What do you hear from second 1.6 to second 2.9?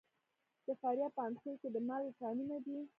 کې د مالګې کانونه دي.